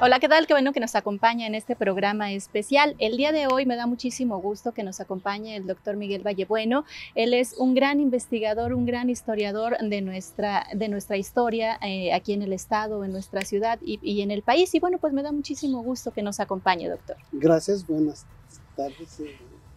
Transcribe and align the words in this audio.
Hola, 0.00 0.20
¿qué 0.20 0.28
tal? 0.28 0.46
Qué 0.46 0.54
bueno 0.54 0.72
que 0.72 0.78
nos 0.78 0.94
acompaña 0.94 1.48
en 1.48 1.56
este 1.56 1.74
programa 1.74 2.30
especial. 2.30 2.94
El 3.00 3.16
día 3.16 3.32
de 3.32 3.48
hoy 3.48 3.66
me 3.66 3.74
da 3.74 3.88
muchísimo 3.88 4.40
gusto 4.40 4.70
que 4.70 4.84
nos 4.84 5.00
acompañe 5.00 5.56
el 5.56 5.66
doctor 5.66 5.96
Miguel 5.96 6.22
Vallebueno. 6.24 6.84
Él 7.16 7.34
es 7.34 7.54
un 7.58 7.74
gran 7.74 7.98
investigador, 7.98 8.74
un 8.74 8.86
gran 8.86 9.10
historiador 9.10 9.76
de 9.78 10.00
nuestra, 10.00 10.68
de 10.72 10.88
nuestra 10.88 11.16
historia 11.16 11.80
eh, 11.82 12.12
aquí 12.12 12.32
en 12.32 12.42
el 12.42 12.52
estado, 12.52 13.02
en 13.02 13.10
nuestra 13.10 13.42
ciudad 13.42 13.80
y, 13.82 13.98
y, 14.00 14.22
en 14.22 14.30
el 14.30 14.42
país. 14.42 14.72
Y 14.72 14.78
bueno, 14.78 14.98
pues 14.98 15.12
me 15.12 15.24
da 15.24 15.32
muchísimo 15.32 15.82
gusto 15.82 16.12
que 16.12 16.22
nos 16.22 16.38
acompañe, 16.38 16.88
doctor. 16.88 17.16
Gracias, 17.32 17.84
buenas 17.84 18.24
tardes. 18.76 19.20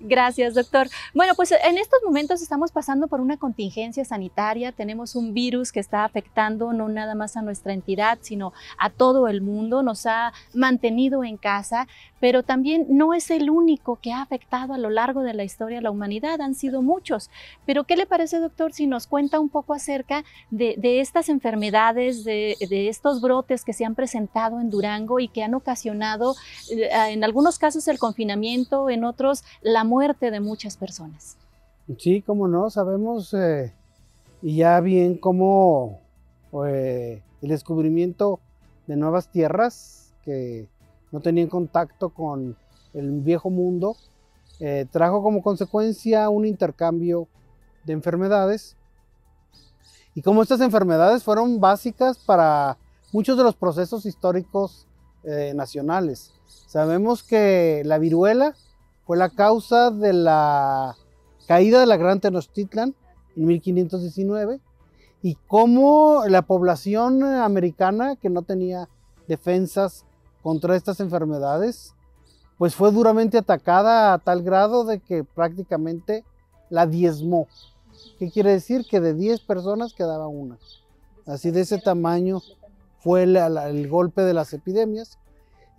Gracias, 0.03 0.55
doctor. 0.55 0.87
Bueno, 1.13 1.33
pues 1.35 1.51
en 1.51 1.77
estos 1.77 1.99
momentos 2.03 2.41
estamos 2.41 2.71
pasando 2.71 3.07
por 3.07 3.21
una 3.21 3.37
contingencia 3.37 4.03
sanitaria. 4.03 4.71
Tenemos 4.71 5.15
un 5.15 5.33
virus 5.33 5.71
que 5.71 5.79
está 5.79 6.05
afectando 6.05 6.73
no 6.73 6.89
nada 6.89 7.13
más 7.13 7.37
a 7.37 7.43
nuestra 7.43 7.73
entidad, 7.73 8.17
sino 8.21 8.51
a 8.79 8.89
todo 8.89 9.27
el 9.27 9.41
mundo. 9.41 9.83
Nos 9.83 10.07
ha 10.07 10.33
mantenido 10.55 11.23
en 11.23 11.37
casa, 11.37 11.87
pero 12.19 12.41
también 12.41 12.87
no 12.89 13.13
es 13.13 13.29
el 13.29 13.51
único 13.51 13.97
que 13.97 14.11
ha 14.11 14.23
afectado 14.23 14.73
a 14.73 14.79
lo 14.79 14.89
largo 14.89 15.21
de 15.21 15.35
la 15.35 15.43
historia 15.43 15.77
a 15.77 15.81
la 15.81 15.91
humanidad. 15.91 16.41
Han 16.41 16.55
sido 16.55 16.81
muchos. 16.81 17.29
Pero, 17.67 17.83
¿qué 17.83 17.95
le 17.95 18.07
parece, 18.07 18.39
doctor, 18.39 18.73
si 18.73 18.87
nos 18.87 19.05
cuenta 19.05 19.39
un 19.39 19.49
poco 19.49 19.73
acerca 19.73 20.23
de, 20.49 20.75
de 20.77 20.99
estas 20.99 21.29
enfermedades, 21.29 22.23
de, 22.23 22.57
de, 22.67 22.89
estos 22.89 23.21
brotes 23.21 23.63
que 23.63 23.73
se 23.73 23.85
han 23.85 23.93
presentado 23.93 24.59
en 24.59 24.71
Durango 24.71 25.19
y 25.19 25.27
que 25.27 25.43
han 25.43 25.53
ocasionado, 25.53 26.35
eh, 26.71 26.89
en 27.09 27.23
algunos 27.23 27.59
casos, 27.59 27.87
el 27.87 27.99
confinamiento, 27.99 28.89
en 28.89 29.03
otros, 29.03 29.43
la 29.61 29.83
muerte 29.91 30.31
de 30.31 30.39
muchas 30.39 30.77
personas. 30.77 31.35
Sí, 31.97 32.21
cómo 32.21 32.47
no, 32.47 32.69
sabemos 32.69 33.33
eh, 33.33 33.73
y 34.41 34.55
ya 34.55 34.79
bien 34.79 35.17
cómo 35.17 35.99
eh, 36.65 37.21
el 37.41 37.49
descubrimiento 37.49 38.39
de 38.87 38.95
nuevas 38.95 39.29
tierras 39.29 40.13
que 40.23 40.69
no 41.11 41.19
tenían 41.19 41.49
contacto 41.49 42.09
con 42.09 42.55
el 42.93 43.19
viejo 43.19 43.49
mundo 43.49 43.97
eh, 44.61 44.85
trajo 44.89 45.21
como 45.21 45.43
consecuencia 45.43 46.29
un 46.29 46.45
intercambio 46.45 47.27
de 47.83 47.91
enfermedades 47.91 48.77
y 50.15 50.21
como 50.21 50.41
estas 50.41 50.61
enfermedades 50.61 51.21
fueron 51.21 51.59
básicas 51.59 52.17
para 52.17 52.77
muchos 53.11 53.37
de 53.37 53.43
los 53.43 53.55
procesos 53.55 54.05
históricos 54.05 54.87
nacionales. 55.53 56.33
Sabemos 56.65 57.21
que 57.21 57.83
la 57.85 57.99
viruela 57.99 58.55
fue 59.05 59.17
la 59.17 59.29
causa 59.29 59.91
de 59.91 60.13
la 60.13 60.95
caída 61.47 61.79
de 61.79 61.85
la 61.85 61.97
Gran 61.97 62.19
Tenochtitlan 62.19 62.95
en 63.35 63.45
1519 63.45 64.59
y 65.21 65.35
cómo 65.47 66.23
la 66.27 66.41
población 66.41 67.23
americana 67.23 68.15
que 68.15 68.29
no 68.29 68.41
tenía 68.41 68.89
defensas 69.27 70.05
contra 70.41 70.75
estas 70.75 70.99
enfermedades, 70.99 71.93
pues 72.57 72.75
fue 72.75 72.91
duramente 72.91 73.37
atacada 73.37 74.13
a 74.13 74.17
tal 74.17 74.43
grado 74.43 74.83
de 74.83 74.99
que 74.99 75.23
prácticamente 75.23 76.23
la 76.69 76.87
diezmó. 76.87 77.47
¿Qué 78.17 78.31
quiere 78.31 78.51
decir? 78.51 78.85
Que 78.89 78.99
de 78.99 79.13
10 79.13 79.41
personas 79.41 79.93
quedaba 79.93 80.27
una. 80.27 80.57
Así 81.27 81.51
de 81.51 81.61
ese 81.61 81.77
tamaño 81.77 82.41
fue 82.99 83.23
el, 83.23 83.35
el 83.35 83.87
golpe 83.89 84.21
de 84.21 84.33
las 84.33 84.53
epidemias 84.53 85.19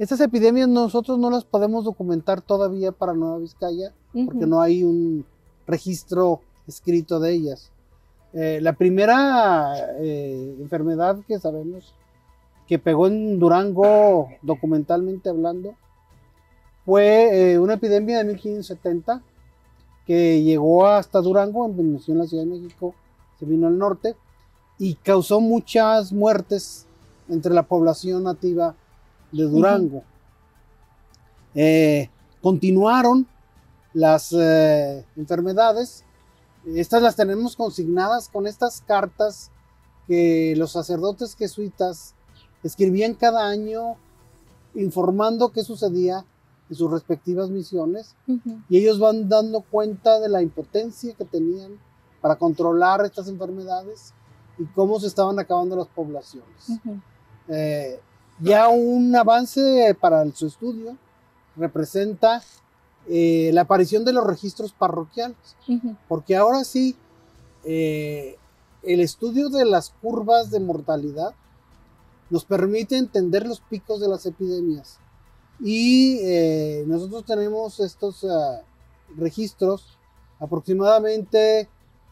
estas 0.02 0.20
epidemias 0.20 0.68
nosotros 0.68 1.16
no 1.16 1.30
las 1.30 1.44
podemos 1.44 1.84
documentar 1.84 2.42
todavía 2.42 2.90
para 2.90 3.14
Nueva 3.14 3.38
Vizcaya 3.38 3.92
porque 4.12 4.38
uh 4.38 4.40
-huh. 4.40 4.48
no 4.48 4.60
hay 4.60 4.82
un 4.82 5.24
registro 5.64 6.40
escrito 6.66 7.20
de 7.20 7.32
ellas. 7.32 7.70
Eh, 8.32 8.58
la 8.60 8.72
primera 8.72 9.74
eh, 10.00 10.56
enfermedad 10.58 11.18
que 11.28 11.38
sabemos 11.38 11.94
que 12.66 12.80
pegó 12.80 13.06
en 13.06 13.38
Durango 13.38 14.28
documentalmente 14.42 15.28
hablando 15.28 15.76
fue 16.84 17.52
eh, 17.52 17.58
una 17.60 17.74
epidemia 17.74 18.18
de 18.18 18.24
1570 18.24 19.22
que 20.04 20.42
llegó 20.42 20.84
hasta 20.84 21.20
Durango, 21.20 21.66
en 21.66 21.92
la 21.92 22.26
Ciudad 22.26 22.42
de 22.42 22.50
México, 22.50 22.96
se 23.38 23.46
vino 23.46 23.68
al 23.68 23.78
norte 23.78 24.16
y 24.80 24.94
causó 24.96 25.40
muchas 25.40 26.12
muertes 26.12 26.86
entre 27.28 27.54
la 27.54 27.62
población 27.62 28.24
nativa 28.24 28.74
de 29.32 29.44
Durango. 29.44 29.98
Uh 29.98 30.00
-huh. 30.00 30.04
eh, 31.54 32.10
continuaron 32.40 33.26
las 33.94 34.32
eh, 34.32 35.04
enfermedades. 35.16 36.04
Estas 36.66 37.02
las 37.02 37.16
tenemos 37.16 37.56
consignadas 37.56 38.28
con 38.28 38.46
estas 38.46 38.82
cartas 38.82 39.50
que 40.06 40.54
los 40.56 40.72
sacerdotes 40.72 41.36
jesuitas 41.36 42.14
escribían 42.62 43.14
cada 43.14 43.48
año 43.48 43.96
informando 44.74 45.50
qué 45.50 45.64
sucedía 45.64 46.24
en 46.70 46.76
sus 46.76 46.90
respectivas 46.90 47.50
misiones 47.50 48.14
uh 48.26 48.34
-huh. 48.34 48.64
y 48.68 48.78
ellos 48.78 48.98
van 48.98 49.28
dando 49.28 49.60
cuenta 49.60 50.20
de 50.20 50.28
la 50.28 50.40
impotencia 50.42 51.14
que 51.14 51.24
tenían 51.24 51.78
para 52.20 52.36
controlar 52.36 53.04
estas 53.04 53.28
enfermedades 53.28 54.14
y 54.58 54.64
cómo 54.66 54.98
se 55.00 55.08
estaban 55.08 55.38
acabando 55.38 55.76
las 55.76 55.88
poblaciones. 55.88 56.68
Uh 56.68 56.78
-huh. 56.84 57.02
eh, 57.48 58.00
ya 58.42 58.68
un 58.68 59.14
avance 59.14 59.96
para 60.00 60.28
su 60.32 60.46
estudio 60.46 60.96
representa 61.56 62.42
eh, 63.08 63.50
la 63.52 63.62
aparición 63.62 64.04
de 64.04 64.12
los 64.12 64.26
registros 64.26 64.72
parroquiales, 64.72 65.36
uh 65.68 65.72
-huh. 65.72 65.96
porque 66.08 66.36
ahora 66.36 66.64
sí, 66.64 66.96
eh, 67.64 68.36
el 68.82 69.00
estudio 69.00 69.48
de 69.48 69.64
las 69.64 69.90
curvas 69.90 70.50
de 70.50 70.60
mortalidad 70.60 71.34
nos 72.30 72.44
permite 72.44 72.96
entender 72.96 73.46
los 73.46 73.60
picos 73.60 74.00
de 74.00 74.08
las 74.08 74.26
epidemias. 74.26 74.98
Y 75.60 76.18
eh, 76.22 76.84
nosotros 76.86 77.24
tenemos 77.24 77.78
estos 77.78 78.24
uh, 78.24 78.62
registros 79.16 79.98
aproximadamente 80.40 81.68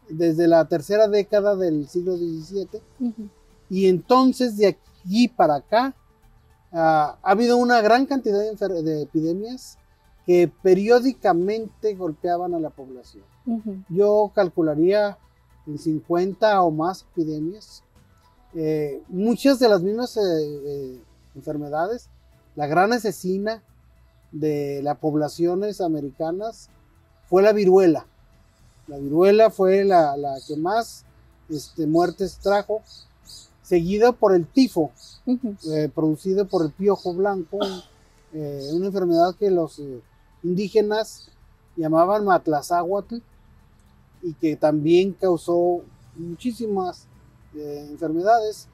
desde 0.08 0.46
la 0.46 0.68
tercera 0.68 1.08
década 1.08 1.56
del 1.56 1.88
siglo 1.88 2.16
XVII. 2.16 2.68
Uh 3.00 3.06
-huh. 3.08 3.28
Y 3.70 3.86
entonces 3.86 4.56
de 4.56 4.66
aquí 4.68 5.28
para 5.28 5.56
acá 5.56 5.94
Uh, 6.72 6.76
ha 6.76 7.18
habido 7.22 7.56
una 7.56 7.80
gran 7.80 8.06
cantidad 8.06 8.38
de, 8.38 8.82
de, 8.82 9.02
epidemias 9.02 9.76
que 10.24 10.50
periódicamente 10.62 11.94
golpeaban 11.94 12.54
a 12.54 12.60
la 12.60 12.70
población. 12.70 13.24
Uh 13.46 13.58
-huh. 13.58 13.84
Yo 13.88 14.30
calcularía 14.34 15.18
en 15.66 15.78
50 15.78 16.62
o 16.62 16.70
más 16.70 17.06
epidemias. 17.12 17.82
Eh, 18.54 19.02
muchas 19.08 19.58
de 19.58 19.68
las 19.68 19.82
mismas 19.82 20.16
eh, 20.16 20.20
eh, 20.20 21.00
enfermedades, 21.34 22.08
la 22.56 22.66
gran 22.66 22.92
asesina 22.92 23.62
de 24.32 24.80
las 24.82 24.98
poblaciones 24.98 25.80
americanas 25.80 26.68
fue 27.28 27.42
la 27.42 27.52
viruela. 27.52 28.06
La 28.88 28.98
viruela 28.98 29.50
fue 29.50 29.84
la, 29.84 30.16
la 30.16 30.36
que 30.46 30.56
más 30.56 31.04
este, 31.48 31.86
muertes 31.86 32.38
trajo 32.38 32.82
seguida 33.70 34.10
por 34.10 34.34
el 34.34 34.46
tifo, 34.48 34.90
uh 35.26 35.36
-huh. 35.36 35.56
eh, 35.72 35.88
producido 35.94 36.44
por 36.44 36.64
el 36.66 36.72
piojo 36.72 37.14
blanco, 37.14 37.58
eh, 38.32 38.68
una 38.72 38.86
enfermedad 38.86 39.36
que 39.36 39.48
los 39.48 39.78
eh, 39.78 40.00
indígenas 40.42 41.28
llamaban 41.76 42.24
matlazáhuatl 42.24 43.18
y 44.22 44.34
que 44.34 44.56
también 44.56 45.12
causó 45.12 45.82
muchísimas 46.16 47.06
enfermedades, 47.54 48.68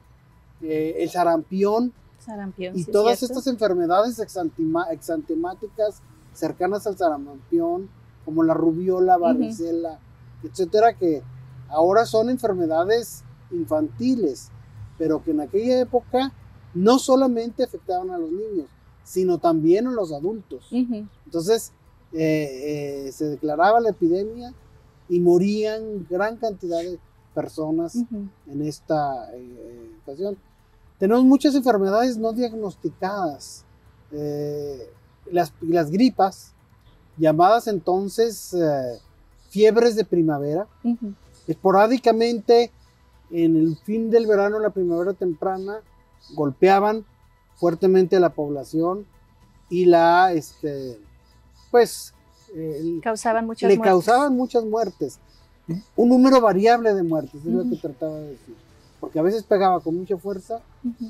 el 0.61 1.09
sarampión, 1.09 1.93
sarampión 2.19 2.75
y 2.75 2.83
sí, 2.83 2.91
todas 2.91 3.19
¿cierto? 3.19 3.33
estas 3.39 3.47
enfermedades 3.53 4.19
exantemáticas 4.19 6.01
cercanas 6.33 6.85
al 6.87 6.97
sarampión, 6.97 7.89
como 8.25 8.43
la 8.43 8.55
rubiola, 8.55 9.17
varicela, 9.17 9.91
uh 9.91 9.93
-huh. 9.93 10.49
etcétera, 10.49 10.93
que 10.93 11.21
ahora 11.69 12.05
son 12.05 12.29
enfermedades 12.29 13.23
infantiles 13.51 14.51
pero 14.97 15.23
que 15.23 15.31
en 15.31 15.41
aquella 15.41 15.79
época 15.81 16.31
no 16.73 16.99
solamente 16.99 17.63
afectaban 17.63 18.11
a 18.11 18.17
los 18.17 18.31
niños, 18.31 18.67
sino 19.03 19.37
también 19.37 19.87
a 19.87 19.91
los 19.91 20.11
adultos. 20.11 20.67
Uh 20.71 20.77
-huh. 20.77 21.07
Entonces, 21.25 21.71
eh, 22.13 23.07
eh, 23.07 23.11
se 23.11 23.25
declaraba 23.25 23.79
la 23.79 23.89
epidemia 23.89 24.53
y 25.09 25.19
morían 25.19 26.05
gran 26.09 26.37
cantidad 26.37 26.79
de 26.79 26.99
personas 27.33 27.95
uh 27.95 28.05
-huh. 28.11 28.29
en 28.47 28.61
esta 28.61 29.29
eh, 29.33 29.91
ocasión. 30.03 30.37
Tenemos 30.99 31.23
muchas 31.23 31.55
enfermedades 31.55 32.17
no 32.17 32.33
diagnosticadas. 32.33 33.63
Eh, 34.11 34.89
las, 35.31 35.53
las, 35.61 35.91
gripas, 35.91 36.53
llamadas 37.17 37.67
entonces 37.67 38.55
fiebres 39.49 39.95
de 39.95 40.05
primavera, 40.05 40.67
uh 40.83 40.95
-huh. 40.95 41.13
esporádicamente 41.47 42.71
en 43.31 43.55
el 43.55 43.77
fin 43.77 44.09
del 44.09 44.27
verano, 44.27 44.59
la 44.59 44.69
primavera 44.69 45.13
temprana, 45.13 45.79
golpeaban 46.35 47.05
fuertemente 47.55 48.15
a 48.15 48.19
la 48.19 48.29
población 48.33 49.05
y 49.69 49.85
la, 49.85 50.31
este, 50.33 50.99
pues, 51.71 52.13
eh, 52.55 52.99
causaban 53.03 53.45
muchas 53.45 53.69
le 53.69 53.77
muertes. 53.77 53.91
causaban 53.91 54.35
muchas 54.35 54.63
muertes. 54.63 55.19
Un 55.97 56.09
número 56.09 56.39
variable 56.39 56.93
de 56.93 57.03
muertes, 57.03 57.41
es 57.41 57.45
uh 57.45 57.49
-huh. 57.49 57.63
lo 57.63 57.69
que 57.69 57.75
trataba 57.75 58.15
de 58.19 58.29
decir. 58.29 58.55
porque 58.99 59.19
a 59.19 59.21
veces 59.21 59.43
pegaba 59.43 59.79
con 59.79 59.95
mucha 59.95 60.17
fuerza 60.17 60.59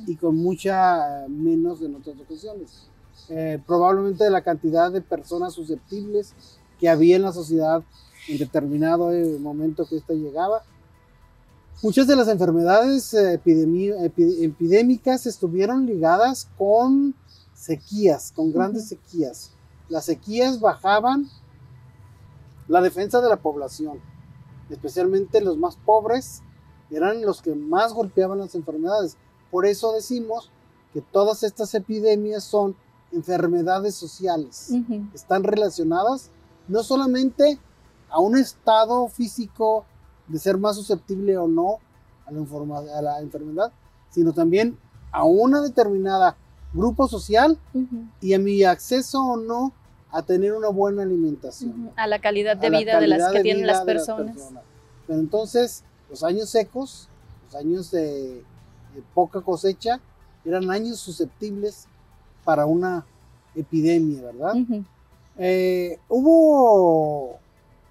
y 0.08 0.16
con 0.18 0.36
mucha 0.36 1.26
eh, 1.26 1.30
menos 1.30 1.82
en 1.82 1.96
otras 1.96 2.16
ocasiones. 2.20 2.88
Eh, 3.30 3.60
probablemente 3.66 4.24
de 4.24 4.30
la 4.30 4.42
cantidad 4.42 4.92
de 4.92 5.02
personas 5.02 5.54
susceptibles 5.54 6.34
que 6.80 6.90
había 6.90 7.16
en 7.16 7.22
la 7.24 7.32
sociedad 7.32 7.84
en 8.28 8.38
determinado 8.40 9.12
eh, 9.14 9.38
momento 9.40 9.86
que 9.86 9.96
ésta 9.98 10.14
llegaba. 10.14 10.64
Muchas 11.84 12.08
de 12.08 12.16
las 12.16 12.28
enfermedades 12.28 13.14
epidémicas 13.14 15.28
estuvieron 15.28 15.86
ligadas 15.86 16.50
con 16.58 17.14
sequías, 17.54 18.34
con 18.36 18.52
grandes 18.52 18.88
sequías. 18.88 19.52
Las 19.88 20.06
sequías 20.06 20.60
bajaban 20.60 21.30
la 22.68 22.82
defensa 22.82 23.22
de 23.22 23.30
la 23.30 23.38
población, 23.38 24.00
especialmente 24.72 25.40
los 25.40 25.60
más 25.60 25.76
pobres, 25.76 26.42
eran 26.90 27.22
los 27.22 27.44
que 27.44 27.54
más 27.54 27.94
golpeaban 27.94 28.40
las 28.40 28.56
enfermedades. 28.56 29.16
Por 29.52 29.68
eso 29.68 29.94
decimos 29.94 30.50
que 30.94 31.02
todas 31.02 31.44
estas 31.44 31.76
epidemias 31.76 32.44
son 32.44 32.76
enfermedades 33.12 33.94
sociales. 33.94 34.72
Están 35.14 35.44
relacionadas 35.44 36.32
no 36.68 36.82
solamente 36.82 37.60
a 38.10 38.20
un 38.20 38.36
estado 38.36 39.08
físico 39.10 39.86
de 40.28 40.40
ser 40.40 40.58
más 40.58 40.76
susceptible 40.76 41.38
o 41.38 41.48
no 41.48 41.80
a 42.26 42.32
la, 42.32 42.98
a 42.98 43.02
la 43.02 43.20
enfermedad, 43.22 43.72
sino 44.10 44.34
también 44.34 44.78
a 45.12 45.24
una 45.24 45.62
determinada 45.62 46.36
grupo 46.74 47.08
social 47.08 47.58
y 48.22 48.34
a 48.34 48.40
mi 48.40 48.64
acceso 48.64 49.24
o 49.24 49.38
no 49.38 49.74
a 50.12 50.22
tener 50.22 50.54
una 50.54 50.70
buena 50.70 51.04
alimentación. 51.04 51.92
A 51.96 52.08
la 52.08 52.20
calidad 52.20 52.58
de 52.58 52.70
vida 52.70 53.00
de 53.00 53.08
las 53.08 53.32
que 53.32 53.42
tienen 53.42 53.68
las 53.68 53.84
personas. 53.84 54.36
Pero 55.06 55.20
entonces, 55.20 55.84
los 56.10 56.24
años 56.24 56.50
secos, 56.50 57.08
los 57.46 57.56
años 57.56 57.92
de, 57.92 58.44
poca 59.14 59.42
cosecha, 59.42 60.00
eran 60.46 60.70
años 60.72 61.00
susceptibles 61.00 61.88
para 62.44 62.66
una 62.66 63.06
epidemia, 63.56 64.22
¿verdad? 64.24 64.56
Eh, 65.38 66.00
hubo 66.08 67.40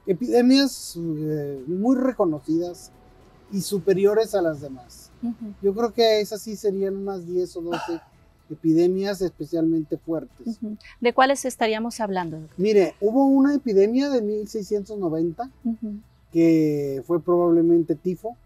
epidemias 0.06 0.96
eh, 0.96 1.62
muy 1.66 1.96
reconocidas 1.96 2.92
y 3.52 3.60
superiores 3.60 4.34
a 4.34 4.42
las 4.42 4.60
demás. 4.60 5.10
Yo 5.62 5.74
creo 5.74 5.92
que 5.92 6.20
esas 6.20 6.42
sí 6.42 6.56
serían 6.56 6.96
unas 6.96 7.26
10 7.26 7.56
o 7.56 7.60
12 7.62 7.78
epidemias 8.50 9.20
especialmente 9.22 9.96
fuertes. 9.98 10.58
¿De 11.00 11.12
cuáles 11.12 11.44
estaríamos 11.44 12.00
hablando? 12.00 12.38
Mire, 12.56 12.94
hubo 13.00 13.26
una 13.26 13.54
epidemia 13.54 14.08
de 14.10 14.22
1690 14.22 15.50
que 16.32 17.02
fue 17.06 17.20
probablemente 17.20 17.94
tifo, 17.94 18.36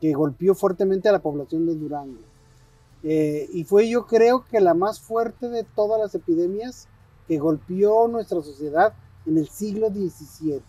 que 0.00 0.12
golpeó 0.12 0.54
fuertemente 0.54 1.08
a 1.08 1.12
la 1.12 1.20
población 1.20 1.66
de 1.66 1.74
Durango. 1.74 2.20
Eh, 3.02 3.48
y 3.52 3.64
fue 3.64 3.88
yo 3.88 4.06
creo 4.06 4.44
que 4.50 4.60
la 4.60 4.74
más 4.74 5.00
fuerte 5.00 5.48
de 5.48 5.64
todas 5.64 6.00
las 6.00 6.14
epidemias 6.14 6.88
que 7.28 7.38
golpeó 7.38 8.08
nuestra 8.08 8.42
sociedad 8.42 8.94
en 9.26 9.38
el 9.38 9.48
siglo 9.48 9.88
XVII. 9.88 10.62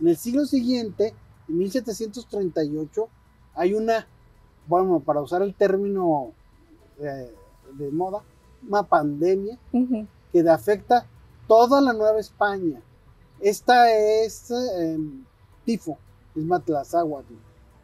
En 0.00 0.08
el 0.08 0.16
siglo 0.16 0.44
siguiente, 0.46 1.14
en 1.48 1.58
1738, 1.58 3.08
hay 3.54 3.74
una, 3.74 4.06
bueno, 4.66 5.00
para 5.00 5.22
usar 5.22 5.42
el 5.42 5.54
término 5.54 6.32
eh, 7.00 7.32
de 7.78 7.90
moda, 7.90 8.22
una 8.68 8.82
pandemia 8.82 9.58
que 10.32 10.48
afecta 10.48 11.06
toda 11.46 11.80
la 11.80 11.92
Nueva 11.92 12.18
España. 12.18 12.80
Esta 13.40 13.92
es 13.92 14.50
em, 14.50 15.24
tifo, 15.64 15.98
es 16.34 16.42
Matlazáhuatl. 16.42 17.34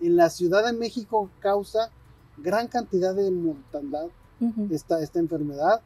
En 0.00 0.16
la 0.16 0.30
Ciudad 0.30 0.64
de 0.64 0.72
México 0.72 1.30
causa 1.40 1.90
gran 2.38 2.68
cantidad 2.68 3.14
de 3.14 3.30
mortandad 3.30 4.08
esta, 4.70 5.00
esta 5.00 5.20
enfermedad 5.20 5.80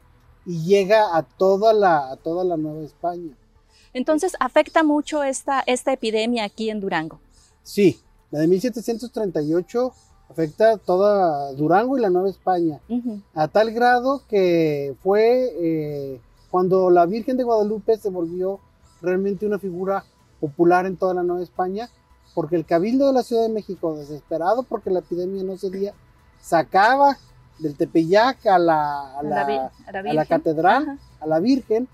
y 0.47 0.65
llega 0.65 1.17
a 1.17 1.23
toda 1.23 1.73
la, 1.73 2.11
a 2.11 2.17
toda 2.17 2.45
la 2.45 2.57
Nueva 2.57 2.85
España. 2.85 3.37
Entonces, 3.97 4.37
¿afecta 4.41 4.83
mucho 4.83 5.23
esta, 5.23 5.63
esta 5.65 5.91
epidemia 5.91 6.45
aquí 6.45 6.69
en 6.69 6.81
Durango? 6.81 7.19
Sí, 7.63 7.99
la 8.31 8.41
de 8.41 8.47
1738 8.47 9.93
afecta 10.29 10.77
toda 10.77 11.51
Durango 11.55 11.97
y 11.97 12.03
la 12.03 12.11
Nueva 12.11 12.29
España, 12.29 12.79
a 13.33 13.49
tal 13.49 13.73
grado 13.73 14.21
que 14.29 14.95
fue 15.03 15.51
eh, 15.59 16.21
cuando 16.51 16.91
la 16.91 17.07
Virgen 17.07 17.39
de 17.39 17.45
Guadalupe 17.45 17.97
se 17.97 18.11
volvió 18.11 18.61
realmente 19.01 19.47
una 19.47 19.59
figura 19.59 20.05
popular 20.41 20.85
en 20.85 20.99
toda 20.99 21.15
la 21.15 21.23
Nueva 21.23 21.43
España, 21.43 21.89
porque 22.35 22.57
el 22.57 22.67
Cabildo 22.67 23.07
de 23.07 23.15
la 23.15 23.23
Ciudad 23.23 23.45
de 23.45 23.55
México, 23.55 23.97
desesperado 23.97 24.63
porque 24.63 24.91
la 24.91 24.99
epidemia 24.99 25.43
no 25.43 25.57
cedía, 25.57 25.95
sacaba 26.39 27.17
del 27.59 27.75
Tepeyac 27.79 28.45
a 28.45 28.59
la, 28.59 29.19
a 29.19 29.23
la, 29.23 30.27
catedral, 30.27 30.99
a 31.19 31.27
la 31.27 31.41
Virgen, 31.41 31.89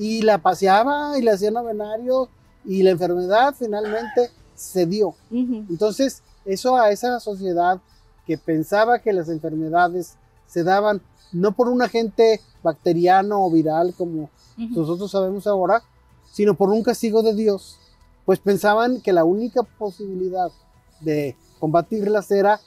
y 0.00 0.22
la 0.22 0.38
paseaba 0.38 1.18
y 1.18 1.22
le 1.22 1.30
hacía 1.30 1.50
novenario 1.50 2.30
y 2.64 2.82
la 2.82 2.90
enfermedad 2.90 3.54
finalmente 3.56 4.30
cedió. 4.56 5.14
Entonces, 5.30 6.22
eso 6.46 6.74
a 6.78 6.90
esa 6.90 7.20
sociedad 7.20 7.78
que 8.26 8.38
pensaba 8.38 9.00
que 9.00 9.12
las 9.12 9.28
enfermedades 9.28 10.16
se 10.46 10.64
daban 10.64 11.02
no 11.32 11.52
por 11.52 11.68
un 11.68 11.82
agente 11.82 12.40
bacteriano 12.62 13.44
o 13.44 13.50
viral 13.50 13.92
como 13.92 14.30
nosotros 14.56 15.10
sabemos 15.10 15.46
ahora, 15.46 15.82
sino 16.32 16.54
por 16.54 16.70
un 16.70 16.82
castigo 16.82 17.22
de 17.22 17.34
Dios, 17.34 17.78
pues 18.24 18.38
pensaban 18.38 19.02
que 19.02 19.12
la 19.12 19.24
única 19.24 19.62
posibilidad 19.64 20.50
de 21.00 21.36
combatirlas 21.58 22.30
era 22.30 22.58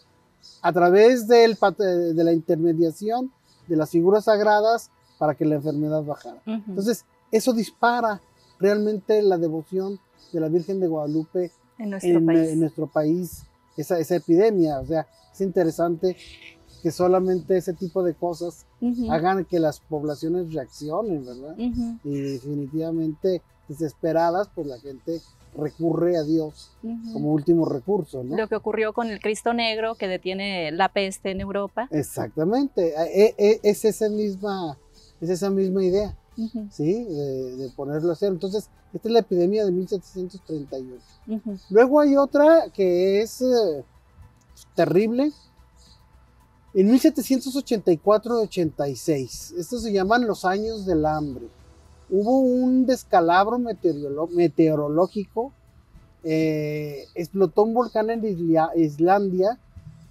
a 0.62 0.72
través 0.72 1.28
del, 1.28 1.58
de 1.80 2.24
la 2.24 2.32
intermediación 2.32 3.32
de 3.68 3.76
las 3.76 3.90
figuras 3.90 4.26
sagradas 4.26 4.92
para 5.18 5.34
que 5.34 5.46
la 5.46 5.56
enfermedad 5.56 6.04
bajara. 6.04 6.42
Entonces, 6.46 7.06
eso 7.38 7.54
dispara 7.54 8.22
realmente 8.60 9.22
la 9.22 9.38
devoción 9.38 10.00
de 10.32 10.40
la 10.40 10.48
Virgen 10.48 10.80
de 10.80 10.88
Guadalupe 10.88 11.52
en 11.78 11.90
nuestro 12.60 12.88
país 12.88 13.44
esa, 13.76 14.00
esa 14.00 14.16
epidemia. 14.16 14.80
O 14.80 14.86
sea, 14.86 15.08
es 15.34 15.42
interesante 15.42 16.16
que 16.82 16.92
solamente 16.92 17.58
ese 17.58 17.74
tipo 17.74 18.04
de 18.04 18.14
cosas 18.14 18.66
hagan 19.10 19.46
que 19.46 19.60
las 19.60 19.80
poblaciones 19.80 20.54
reaccionen, 20.54 21.26
¿verdad? 21.26 21.56
Y 22.04 22.20
definitivamente 22.20 23.42
desesperadas, 23.68 24.50
pues 24.54 24.68
la 24.68 24.78
gente 24.80 25.22
recurre 25.58 26.18
a 26.18 26.24
Dios 26.24 26.72
como 27.14 27.32
último 27.32 27.66
recurso, 27.66 28.24
¿no? 28.24 28.36
Lo 28.36 28.48
que 28.48 28.56
ocurrió 28.56 28.92
con 28.92 29.10
el 29.10 29.20
Cristo 29.20 29.54
Negro 29.54 29.96
que 29.96 30.08
detiene 30.08 30.72
la 30.72 30.90
peste 30.90 31.32
en 31.32 31.42
Europa. 31.42 31.88
Exactamente, 31.92 32.94
e, 32.98 33.36
e, 33.38 33.60
es, 33.64 33.86
esa 33.86 34.10
misma, 34.10 34.78
es 35.22 35.30
esa 35.30 35.50
misma 35.50 35.84
idea, 35.86 36.18
¿sí? 36.72 37.06
De, 37.06 37.70
ponerlo 37.76 38.10
a 38.10 38.14
hacer. 38.14 38.30
Entonces, 38.30 38.70
esta 38.94 39.08
es 39.08 39.14
la 39.14 39.20
epidemia 39.20 39.64
de 39.66 39.72
1738. 39.72 41.00
Luego 41.70 42.00
hay 42.00 42.16
otra 42.16 42.70
que 42.74 43.22
es 43.22 43.42
eh, 43.42 43.84
terrible. 44.76 45.32
En 46.74 46.92
1784-86, 46.92 49.60
estos 49.60 49.84
se 49.84 49.94
llaman 49.94 50.26
los 50.26 50.44
años 50.44 50.88
del 50.88 51.06
hambre. 51.06 51.46
Hubo 52.10 52.40
un 52.40 52.88
descalabro 52.88 53.60
meteorológico, 53.60 55.54
eh, 56.24 57.06
explotó 57.14 57.62
un 57.64 57.76
volcán 57.76 58.10
en 58.10 58.26
Islandia 58.76 59.60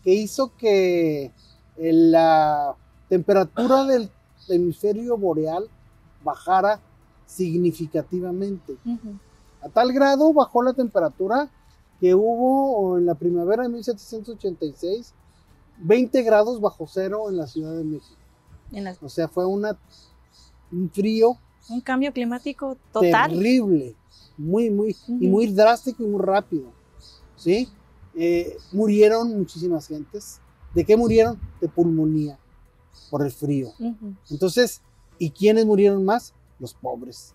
que 0.04 0.14
hizo 0.14 0.56
que 0.56 1.32
eh, 1.76 1.92
la 1.92 2.76
temperatura 3.08 3.84
del 3.84 4.08
hemisferio 4.48 5.16
boreal 5.16 5.68
bajara 6.24 6.80
significativamente. 7.26 8.76
A 9.62 9.68
tal 9.68 9.92
grado 9.92 10.32
bajó 10.32 10.62
la 10.62 10.72
temperatura 10.72 11.48
que 12.00 12.14
hubo 12.14 12.98
en 12.98 13.06
la 13.06 13.14
primavera 13.14 13.62
de 13.62 13.68
1786 13.68 15.14
20 15.78 16.22
grados 16.22 16.60
bajo 16.60 16.86
cero 16.86 17.28
en 17.28 17.36
la 17.36 17.46
Ciudad 17.46 17.76
de 17.76 17.84
México. 17.84 18.16
O 19.02 19.08
sea, 19.08 19.28
fue 19.28 19.44
una, 19.44 19.78
un 20.70 20.90
frío. 20.90 21.36
Un 21.68 21.80
cambio 21.80 22.12
climático 22.12 22.76
total. 22.92 23.30
Terrible, 23.30 23.94
muy, 24.36 24.70
muy, 24.70 24.96
y 25.06 25.26
muy 25.28 25.46
drástico 25.48 26.02
y 26.02 26.06
muy 26.06 26.20
rápido. 26.20 26.72
¿Sí? 27.36 27.68
Eh, 28.14 28.56
murieron 28.72 29.36
muchísimas 29.36 29.86
gentes. 29.86 30.40
¿De 30.74 30.84
qué 30.84 30.96
murieron? 30.96 31.38
De 31.60 31.68
pulmonía, 31.68 32.38
por 33.10 33.22
el 33.24 33.30
frío. 33.30 33.72
Entonces, 34.30 34.80
¿y 35.22 35.30
quiénes 35.30 35.66
murieron 35.66 36.04
más? 36.04 36.34
Los 36.58 36.74
pobres. 36.74 37.32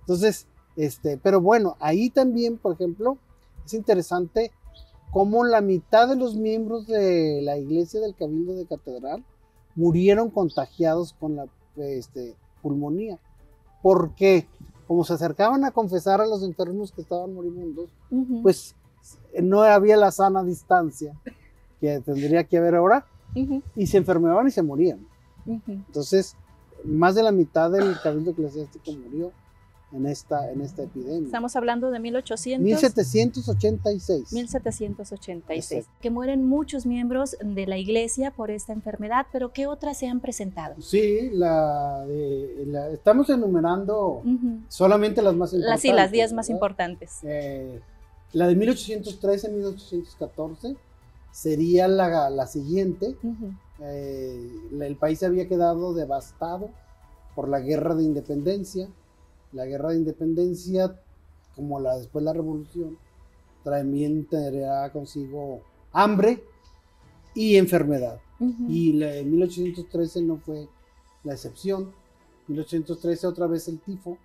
Entonces, 0.00 0.46
este, 0.76 1.16
pero 1.16 1.40
bueno, 1.40 1.76
ahí 1.80 2.10
también, 2.10 2.58
por 2.58 2.74
ejemplo, 2.74 3.16
es 3.64 3.72
interesante 3.72 4.52
cómo 5.10 5.44
la 5.44 5.62
mitad 5.62 6.06
de 6.06 6.16
los 6.16 6.36
miembros 6.36 6.86
de 6.86 7.40
la 7.42 7.56
iglesia 7.56 7.98
del 8.00 8.14
Cabildo 8.14 8.54
de 8.56 8.66
Catedral 8.66 9.24
murieron 9.74 10.28
contagiados 10.28 11.14
con 11.14 11.36
la 11.36 11.46
este, 11.76 12.36
pulmonía. 12.60 13.18
Porque 13.82 14.46
como 14.86 15.04
se 15.04 15.14
acercaban 15.14 15.64
a 15.64 15.70
confesar 15.70 16.20
a 16.20 16.26
los 16.26 16.42
enfermos 16.42 16.92
que 16.92 17.00
estaban 17.00 17.32
moribundos, 17.32 17.88
pues 18.42 18.74
no 19.42 19.62
había 19.62 19.96
la 19.96 20.10
sana 20.10 20.44
distancia. 20.44 21.18
que 21.80 22.00
tendría 22.00 22.44
que 22.44 22.58
haber 22.58 22.74
ahora, 22.74 23.06
Ujú, 23.34 23.62
y 23.74 23.86
se 23.86 23.96
enfermaban 23.96 24.46
y 24.46 24.50
se 24.50 24.62
morían. 24.62 24.98
ujú. 25.46 25.62
Entonces, 25.72 26.36
más 26.84 27.14
de 27.14 27.22
la 27.22 27.32
mitad 27.32 27.70
del 27.70 27.98
cabildo 28.02 28.32
eclesiástico 28.32 28.92
murió 28.92 29.32
en 29.92 30.06
esta, 30.06 30.52
en 30.52 30.60
esta 30.60 30.84
epidemia. 30.84 31.24
Estamos 31.26 31.56
hablando 31.56 31.90
de 31.90 31.98
1800. 31.98 32.64
1786. 32.64 34.32
1786, 34.32 35.72
Exacto. 35.72 35.98
que 36.00 36.10
mueren 36.10 36.46
muchos 36.46 36.86
miembros 36.86 37.36
de 37.42 37.66
la 37.66 37.76
iglesia 37.76 38.30
por 38.30 38.52
esta 38.52 38.72
enfermedad, 38.72 39.26
pero 39.32 39.52
¿qué 39.52 39.66
otras 39.66 39.98
se 39.98 40.06
han 40.06 40.20
presentado? 40.20 40.80
Sí, 40.80 41.30
la, 41.32 42.04
de- 42.06 42.66
la- 42.68 42.88
estamos 42.90 43.28
enumerando 43.30 44.22
Ujú. 44.24 44.60
solamente 44.68 45.22
las 45.22 45.34
más 45.34 45.52
importantes. 45.52 45.70
Las, 45.72 45.80
sí, 45.80 45.90
las 45.92 46.12
10 46.12 46.32
más 46.34 46.46
¿verdad? 46.46 46.56
importantes. 46.56 47.18
Eh, 47.24 47.80
la 48.32 48.46
de 48.46 48.56
1813-1814 48.56 50.76
sería 51.32 51.88
la, 51.88 52.30
la 52.30 52.46
siguiente. 52.46 53.16
Ujú, 53.22 53.52
Eh, 53.82 54.50
el 54.80 54.96
país 54.96 55.22
había 55.22 55.48
quedado 55.48 55.94
devastado 55.94 56.70
por 57.34 57.48
la 57.48 57.60
guerra 57.60 57.94
de 57.94 58.04
independencia. 58.04 58.88
La 59.52 59.66
guerra 59.66 59.90
de 59.90 59.96
independencia, 59.96 61.00
como 61.56 61.80
la 61.80 61.96
después 61.96 62.24
la 62.24 62.32
revolución, 62.32 62.98
también 63.64 64.26
traerá 64.26 64.90
consigo 64.92 65.62
hambre 65.92 66.42
y 67.34 67.56
enfermedad. 67.56 68.20
Y 68.68 68.94
la 68.94 69.08
de 69.08 69.24
1813 69.24 70.22
no 70.22 70.38
fue 70.38 70.66
la 71.24 71.34
excepción. 71.34 71.92
1813 72.48 73.26
otra 73.26 73.46
vez 73.46 73.68
el 73.68 73.78
tifo 73.80 74.16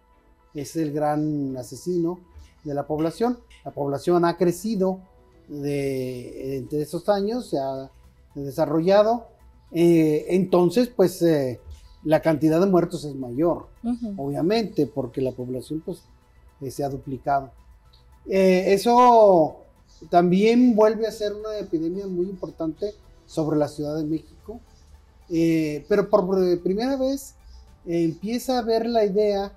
es 0.53 0.77
el 0.77 0.93
gran 0.93 1.57
asesino 1.57 2.19
de 2.63 2.73
la 2.73 2.87
población. 2.87 3.39
La 3.65 3.71
población 3.71 4.23
ha 4.23 4.37
crecido 4.37 5.01
de, 5.49 6.57
entre 6.57 6.81
esos 6.81 7.09
años, 7.09 7.49
se 7.49 7.59
ha 7.59 7.91
desarrollado. 8.35 9.27
Eh, 9.77 10.27
entonces, 10.29 10.87
pues 10.87 11.21
eh, 11.21 11.59
la 12.05 12.21
cantidad 12.21 12.61
de 12.61 12.65
muertos 12.65 13.03
es 13.03 13.13
mayor, 13.13 13.67
obviamente, 14.15 14.87
porque 14.87 15.19
la 15.19 15.33
población 15.33 15.81
pues, 15.85 16.01
eh, 16.61 16.71
se 16.71 16.85
ha 16.85 16.89
duplicado. 16.89 17.51
Eso 18.25 19.57
también 20.09 20.75
vuelve 20.75 21.07
a 21.07 21.11
ser 21.11 21.33
una 21.33 21.57
epidemia 21.57 22.07
muy 22.07 22.27
importante 22.27 22.93
sobre 23.25 23.57
la 23.57 23.67
Ciudad 23.67 23.97
de 23.97 24.05
México, 24.05 24.61
pero 25.27 26.09
por 26.09 26.61
primera 26.61 26.95
vez 26.95 27.35
empieza 27.85 28.55
a 28.55 28.59
haber 28.59 28.87
la 28.87 29.03
idea 29.03 29.51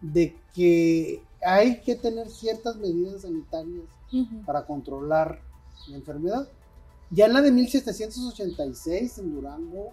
de 0.00 0.36
que 0.52 1.22
hay 1.42 1.80
que 1.80 1.94
tener 1.94 2.28
ciertas 2.28 2.76
medidas 2.76 3.22
sanitarias 3.22 3.84
para 4.44 4.66
controlar 4.66 5.40
la 5.88 5.96
enfermedad. 5.96 6.48
Ya 7.12 7.26
en 7.26 7.32
la 7.32 7.42
de 7.42 7.50
1786 7.50 9.18
en 9.18 9.34
Durango 9.34 9.90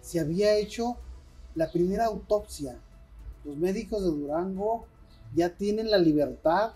se 0.00 0.18
había 0.18 0.56
hecho 0.56 0.96
la 1.54 1.70
primera 1.70 2.06
autopsia. 2.06 2.80
Los 3.44 3.56
médicos 3.56 4.02
de 4.02 4.10
Durango 4.10 4.86
ya 5.36 5.56
tienen 5.56 5.88
la 5.88 5.98
libertad 5.98 6.72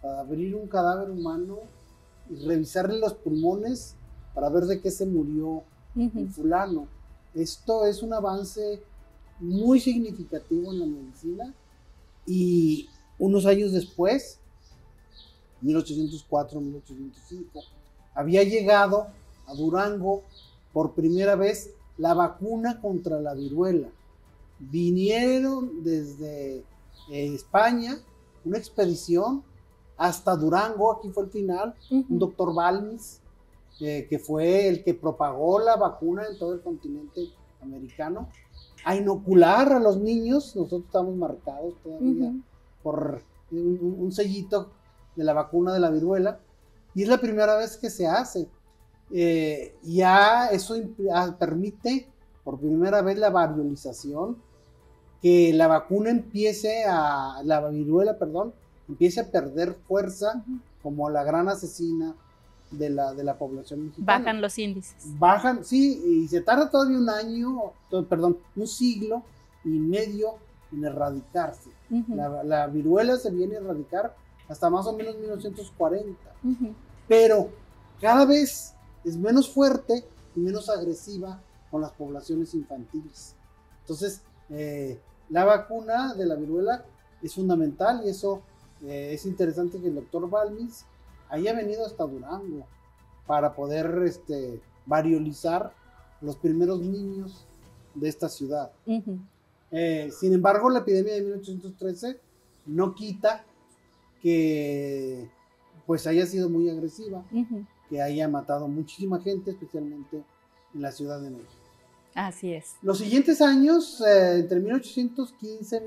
para 0.00 0.20
abrir 0.20 0.54
un 0.54 0.66
cadáver 0.66 1.10
humano 1.10 1.58
y 2.30 2.36
revisarle 2.46 2.98
los 2.98 3.12
pulmones 3.14 3.96
para 4.34 4.48
ver 4.48 4.64
de 4.64 4.80
qué 4.80 4.90
se 4.90 5.04
murió 5.04 5.62
el 5.94 6.30
fulano. 6.30 6.88
Esto 7.34 7.84
es 7.84 8.02
un 8.02 8.14
avance 8.14 8.82
muy 9.40 9.78
significativo 9.78 10.72
en 10.72 10.80
la 10.80 10.86
medicina 10.86 11.54
y 12.26 12.88
unos 13.18 13.44
años 13.44 13.72
después, 13.72 14.38
1804-1805, 15.62 17.77
había 18.18 18.42
llegado 18.42 19.06
a 19.46 19.54
Durango 19.54 20.22
por 20.72 20.92
primera 20.92 21.36
vez 21.36 21.70
la 21.96 22.14
vacuna 22.14 22.80
contra 22.80 23.20
la 23.20 23.34
viruela. 23.34 23.88
Vinieron 24.58 25.82
desde 25.84 26.58
eh, 26.58 26.64
España 27.34 27.98
una 28.44 28.58
expedición 28.58 29.42
hasta 29.96 30.36
Durango, 30.36 30.92
aquí 30.92 31.08
fue 31.10 31.24
el 31.24 31.30
final, 31.30 31.74
un 31.90 32.18
doctor 32.18 32.54
Balmis, 32.54 33.20
eh, 33.80 34.06
que 34.08 34.18
fue 34.18 34.68
el 34.68 34.84
que 34.84 34.94
propagó 34.94 35.58
la 35.60 35.76
vacuna 35.76 36.24
en 36.30 36.38
todo 36.38 36.54
el 36.54 36.60
continente 36.60 37.28
americano, 37.62 38.28
a 38.84 38.94
inocular 38.94 39.72
a 39.72 39.80
los 39.80 39.96
niños. 39.98 40.54
Nosotros 40.54 40.82
estamos 40.86 41.16
marcados 41.16 41.74
todavía 41.82 42.32
por 42.82 43.22
un, 43.50 43.58
un- 43.80 43.96
un 44.00 44.12
sellito 44.12 44.70
de 45.16 45.24
la 45.24 45.32
vacuna 45.32 45.72
de 45.72 45.80
la 45.80 45.90
viruela, 45.90 46.38
y 46.94 47.02
es 47.02 47.08
la 47.08 47.18
primera 47.18 47.56
vez 47.56 47.76
que 47.76 47.90
se 47.90 48.06
hace. 48.06 48.48
Eh, 49.10 49.74
ya 49.82 50.48
eso 50.48 50.74
ah, 51.12 51.34
permite 51.38 52.08
por 52.44 52.58
primera 52.58 53.02
vez 53.02 53.18
la 53.18 53.30
variolización, 53.30 54.36
que 55.20 55.52
la 55.52 55.66
vacuna 55.66 56.10
empiece 56.10 56.84
a, 56.84 57.40
la 57.44 57.68
viruela, 57.68 58.18
perdón, 58.18 58.52
empiece 58.88 59.20
a 59.20 59.30
perder 59.30 59.74
fuerza 59.86 60.44
como 60.82 61.10
la 61.10 61.24
gran 61.24 61.48
asesina 61.48 62.14
de 62.70 62.90
la, 62.90 63.14
de 63.14 63.24
la 63.24 63.36
población 63.36 63.86
mexicana. 63.86 64.18
Bajan 64.18 64.40
los 64.40 64.58
índices. 64.58 64.96
Bajan, 65.18 65.64
sí, 65.64 66.02
y 66.04 66.28
se 66.28 66.40
tarda 66.40 66.70
todavía 66.70 66.98
un 66.98 67.10
año, 67.10 67.72
perdón, 68.08 68.38
un 68.56 68.66
siglo 68.66 69.22
y 69.64 69.70
medio 69.70 70.34
en 70.72 70.84
erradicarse. 70.84 71.70
Ujú. 71.90 72.14
La, 72.14 72.44
la 72.44 72.66
viruela 72.66 73.16
se 73.16 73.30
viene 73.30 73.56
a 73.56 73.60
erradicar 73.60 74.14
hasta 74.48 74.70
más 74.70 74.86
o 74.86 74.92
menos 74.92 75.16
1940, 75.16 76.16
Ujú. 76.44 76.74
pero 77.06 77.50
cada 78.00 78.24
vez 78.24 78.74
es 79.04 79.16
menos 79.16 79.50
fuerte 79.50 80.04
y 80.34 80.40
menos 80.40 80.68
agresiva 80.68 81.40
con 81.70 81.82
las 81.82 81.92
poblaciones 81.92 82.54
infantiles. 82.54 83.34
Entonces, 83.80 84.22
eh, 84.50 84.98
la 85.28 85.44
vacuna 85.44 86.14
de 86.14 86.26
la 86.26 86.34
viruela 86.34 86.84
es 87.22 87.34
fundamental 87.34 88.02
y 88.04 88.08
eso 88.08 88.42
eh, 88.82 89.10
es 89.12 89.26
interesante 89.26 89.80
que 89.80 89.88
el 89.88 89.96
doctor 89.96 90.28
Balmis 90.30 90.84
haya 91.28 91.52
venido 91.52 91.84
hasta 91.84 92.04
Durango 92.04 92.66
para 93.26 93.54
poder 93.54 94.02
este, 94.06 94.60
variolizar 94.86 95.72
los 96.20 96.36
primeros 96.36 96.80
niños 96.80 97.44
de 97.94 98.08
esta 98.08 98.28
ciudad. 98.28 98.72
Ujú. 98.86 99.18
Eh, 99.70 100.10
sin 100.18 100.32
embargo, 100.32 100.70
la 100.70 100.80
epidemia 100.80 101.14
de 101.14 101.22
1813 101.22 102.18
no 102.66 102.94
quita 102.94 103.44
que 104.22 105.28
pues 105.86 106.06
haya 106.06 106.26
sido 106.26 106.48
muy 106.50 106.68
agresiva, 106.68 107.24
que 107.88 108.02
haya 108.02 108.28
matado 108.28 108.68
muchísima 108.68 109.20
gente, 109.20 109.52
especialmente 109.52 110.22
en 110.74 110.82
la 110.82 110.92
Ciudad 110.92 111.20
de 111.20 111.30
México. 111.30 111.52
Así 112.14 112.52
es. 112.52 112.74
Los 112.82 112.98
siguientes 112.98 113.40
años, 113.40 114.00
eh, 114.02 114.40
entre 114.40 114.60
1815 114.60 115.76
y 115.76 115.80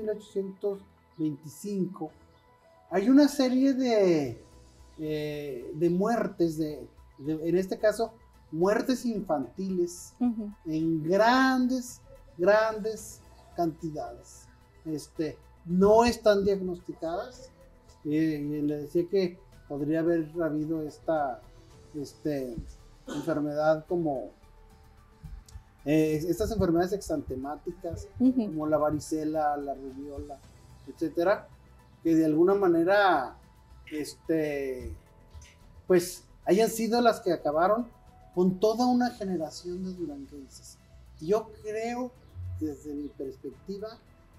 1825, 1.18 2.10
hay 2.90 3.08
una 3.08 3.28
serie 3.28 3.72
de, 3.74 4.42
eh, 4.98 5.70
de 5.74 5.90
muertes, 5.90 6.58
de, 6.58 6.86
de- 7.18 7.48
en 7.48 7.56
este 7.56 7.78
caso, 7.78 8.12
muertes 8.50 9.06
infantiles 9.06 10.14
en 10.66 11.02
grandes, 11.04 12.00
grandes 12.36 13.20
cantidades. 13.56 14.46
Este, 14.84 15.36
no 15.64 16.04
están 16.04 16.44
diagnosticadas. 16.44 17.50
Eh, 18.04 18.40
y 18.40 18.62
le 18.62 18.78
decía 18.78 19.04
que 19.08 19.38
podría 19.68 20.00
haber 20.00 20.28
habido 20.42 20.82
esta 20.82 21.40
este, 21.94 22.56
enfermedad 23.06 23.84
como 23.88 24.30
eh, 25.84 26.24
estas 26.28 26.50
enfermedades 26.52 26.92
exantemáticas 26.92 28.06
como 28.18 28.66
la 28.66 28.78
varicela, 28.78 29.56
la 29.56 29.74
rubiola, 29.74 30.38
etcétera, 30.86 31.48
que 32.02 32.14
de 32.14 32.24
alguna 32.24 32.54
manera, 32.54 33.36
este, 33.90 34.92
pues, 35.86 36.24
hayan 36.44 36.70
sido 36.70 37.00
las 37.00 37.20
que 37.20 37.32
acabaron 37.32 37.88
con 38.34 38.58
toda 38.60 38.86
una 38.86 39.10
generación 39.10 39.84
de 39.84 39.92
duranguenses. 39.92 40.78
Yo 41.20 41.50
creo, 41.62 42.10
desde 42.60 42.94
mi 42.94 43.08
perspectiva, 43.08 43.88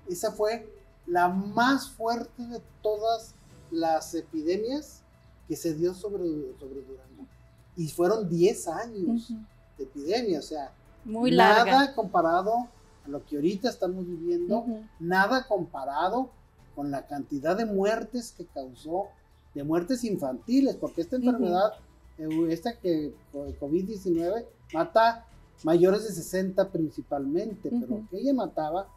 esa 0.09 0.31
fue 0.31 0.67
la 1.05 1.27
más 1.27 1.89
fuerte 1.91 2.45
de 2.45 2.61
todas 2.81 3.35
las 3.73 4.13
epidemias 4.13 5.01
que 5.47 5.55
se 5.55 5.73
dio 5.73 5.93
sobre, 5.93 6.25
sobre 6.59 6.81
Durango. 6.81 7.27
Y 7.75 7.87
fueron 7.89 8.29
10 8.29 8.67
años 8.67 9.33
de 9.77 9.83
epidemia, 9.83 10.39
o 10.39 10.43
sea, 10.43 10.71
Muy 11.03 11.31
nada 11.31 11.65
larga. 11.65 11.95
comparado 11.95 12.67
a 13.05 13.09
lo 13.09 13.25
que 13.25 13.35
ahorita 13.35 13.69
estamos 13.69 14.05
viviendo, 14.07 14.65
nada 14.99 15.47
comparado 15.47 16.29
con 16.75 16.91
la 16.91 17.05
cantidad 17.07 17.57
de 17.57 17.65
muertes 17.65 18.31
que 18.31 18.45
causó, 18.45 19.07
de 19.53 19.63
muertes 19.63 20.03
infantiles, 20.03 20.75
porque 20.75 21.01
esta 21.01 21.17
enfermedad, 21.17 21.73
eh, 22.17 22.27
esta 22.49 22.77
que 22.79 23.13
COVID-19 23.33 24.45
mata 24.73 25.25
mayores 25.63 26.03
de 26.03 26.13
60 26.13 26.69
principalmente, 26.69 27.69
pero 27.69 28.03
que 28.09 28.17
ella 28.17 28.33
mataba 28.33 28.87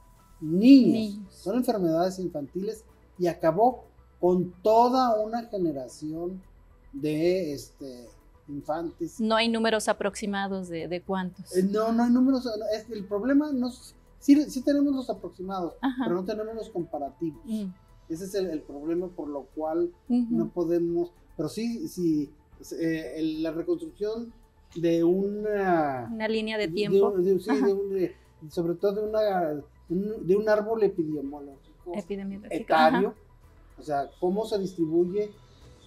niños. 0.41 0.93
Niños. 0.93 1.35
Son 1.35 1.57
enfermedades 1.57 2.19
infantiles 2.19 2.85
y 3.19 3.27
acabó 3.27 3.85
con 4.21 4.53
toda 4.63 5.21
una 5.21 5.43
generación 5.45 6.43
de, 6.93 7.53
este, 7.53 8.09
infantes. 8.49 9.21
No 9.21 9.37
hay 9.37 9.49
números 9.49 9.89
aproximados 9.89 10.69
de, 10.69 10.89
de 10.89 11.03
cuántos. 11.03 11.57
Eh, 11.57 11.63
no, 11.63 11.93
no 11.93 12.05
hay 12.05 12.11
números. 12.11 12.49
Es, 12.75 12.89
el 12.91 13.05
problema 13.05 13.53
no 13.53 13.71
sí, 14.19 14.51
sí 14.51 14.63
tenemos 14.63 14.95
los 14.95 15.11
aproximados, 15.11 15.75
pero 16.03 16.15
no 16.15 16.25
tenemos 16.25 16.55
los 16.55 16.71
comparativos. 16.71 17.43
Mm. 17.45 17.67
Ese 18.09 18.25
es 18.25 18.35
el, 18.35 18.51
el, 18.51 18.63
problema 18.63 19.09
por 19.09 19.29
lo 19.29 19.43
cual 19.55 19.93
no 20.09 20.49
podemos. 20.49 21.13
Pero 21.37 21.49
sí, 21.49 21.89
sí, 21.89 22.31
eh, 22.81 23.21
la 23.41 23.51
reconstrucción 23.53 24.33
de 24.75 25.05
una. 25.05 26.09
Una 26.13 26.29
línea 26.29 26.59
de 26.59 26.69
tiempo. 26.69 27.15
sí, 27.19 27.25
de 27.25 27.73
un, 27.73 28.51
sobre 28.51 28.75
todo 28.75 28.93
de, 28.93 29.09
una, 29.09 29.63
de 29.89 30.37
un 30.37 30.49
árbol 30.49 30.83
epidemiológico, 30.83 31.93
etario, 32.51 33.15
o 33.79 33.83
sea, 33.83 34.11
cómo 34.21 34.47
se 34.47 34.59
distribuye 34.59 35.31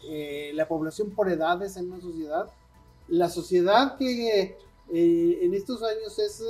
eh, 0.08 0.51
la 0.53 0.67
población 0.67 1.12
por 1.12 1.29
edades 1.29 1.77
en 1.77 1.91
una 1.91 2.01
sociedad. 2.01 2.50
La 3.08 3.29
sociedad 3.29 3.98
que 3.98 4.58
eh, 4.93 5.39
en 5.41 5.53
estos 5.53 5.81
años 5.84 6.17
es 6.19 6.43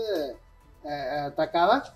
eh, 0.83 0.89
atacada, 0.89 1.95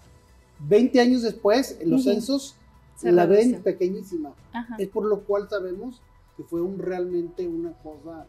20 0.60 1.00
años 1.00 1.22
después, 1.22 1.78
los 1.86 2.04
censos 2.04 2.56
la 3.02 3.26
ven 3.26 3.62
pequeñísima. 3.62 4.34
Es 4.78 4.88
por 4.88 5.06
lo 5.06 5.22
cual 5.24 5.50
sabemos 5.50 6.02
que 6.38 6.44
fue 6.44 6.62
un, 6.62 6.80
realmente 6.80 7.48
una 7.48 7.74
cosa 7.74 8.26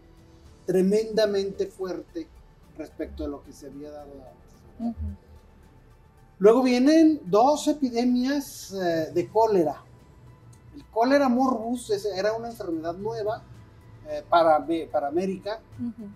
tremendamente 0.66 1.66
fuerte 1.66 2.26
respecto 2.76 3.24
a 3.24 3.28
lo 3.28 3.42
que 3.42 3.52
se 3.52 3.66
había 3.66 3.90
dado 3.90 4.12
antes. 4.12 4.96
Luego 6.38 6.62
vienen 6.62 7.20
dos 7.26 7.68
epidemias 7.68 8.72
eh, 8.72 9.12
de 9.14 9.28
cólera. 9.28 9.82
El 10.74 10.84
cólera 10.86 11.28
morbus 11.28 11.90
era 11.90 12.32
una 12.34 12.48
enfermedad 12.48 12.94
nueva 12.94 13.42
eh, 14.08 14.22
para, 14.28 14.64
para 14.90 15.08
América 15.08 15.60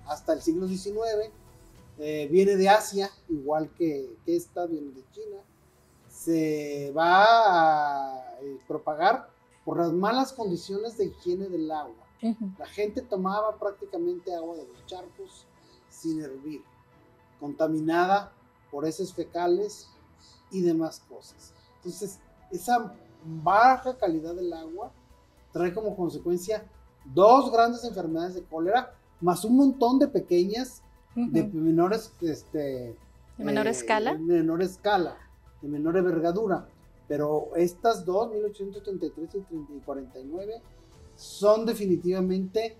hasta 0.06 0.32
el 0.32 0.42
siglo 0.42 0.66
XIX. 0.66 1.30
Eh, 1.98 2.28
viene 2.30 2.56
de 2.56 2.68
Asia, 2.68 3.10
igual 3.28 3.70
que, 3.70 4.16
esta, 4.26 4.66
viene 4.66 4.92
de 4.92 5.04
China. 5.12 5.38
Se 6.08 6.92
va 6.96 7.24
a 7.24 8.24
propagar 8.66 9.30
por 9.64 9.78
las 9.78 9.92
malas 9.92 10.32
condiciones 10.32 10.96
de 10.96 11.06
higiene 11.06 11.48
del 11.48 11.70
agua. 11.70 12.06
La 12.58 12.66
gente 12.66 13.00
tomaba 13.02 13.56
prácticamente 13.58 14.34
agua 14.34 14.56
de 14.56 14.66
los 14.66 14.84
charcos 14.86 15.46
sin 15.88 16.20
hervir, 16.20 16.62
contaminada 17.38 18.32
por 18.70 18.86
heces 18.86 19.12
fecales 19.12 19.88
y 20.50 20.62
demás 20.62 21.02
cosas. 21.08 21.52
Entonces, 21.76 22.18
esa 22.50 22.92
baja 23.42 23.97
calidad 23.97 24.35
del 24.35 24.52
agua 24.52 24.92
trae 25.52 25.73
como 25.73 25.97
consecuencia 25.97 26.64
dos 27.04 27.50
grandes 27.52 27.85
enfermedades 27.85 28.35
de 28.35 28.42
cólera, 28.42 28.92
más 29.20 29.44
un 29.44 29.56
montón 29.56 29.99
de 29.99 30.08
pequeñas, 30.08 30.82
de 31.14 31.42
menores, 31.44 32.12
este, 32.20 32.94
de 33.38 33.44
menor 33.44 33.66
eh, 33.66 33.70
escala. 33.70 34.12
De 34.14 34.18
menor 34.18 34.62
escala, 34.62 35.16
de 35.61 35.68
menor 35.68 35.97
envergadura. 35.97 36.66
Pero 37.08 37.50
estas 37.56 38.04
dos, 38.04 38.30
1833 38.30 39.35
y 39.35 39.38
3049, 39.40 40.61
son 41.16 41.66
definitivamente 41.66 42.76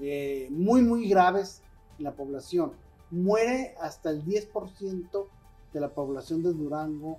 eh, 0.00 0.48
muy, 0.50 0.82
muy 0.82 1.08
graves 1.08 1.62
en 1.98 2.04
la 2.04 2.12
población. 2.12 2.72
Muere 3.10 3.74
hasta 3.80 4.10
el 4.10 4.24
10% 4.24 5.26
de 5.72 5.80
la 5.80 5.88
población 5.88 6.42
de 6.42 6.52
Durango 6.52 7.18